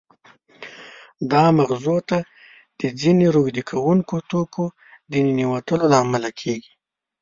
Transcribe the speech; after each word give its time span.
دا 1.31 1.43
مغزو 1.57 1.97
ته 2.09 2.17
د 2.79 2.81
ځینې 3.01 3.25
روږدې 3.35 3.63
کوونکو 3.69 4.15
توکو 4.29 4.65
د 5.11 5.13
ننوتلو 5.25 5.85
له 5.91 5.97
امله 6.05 6.29
کېږي. 6.39 6.71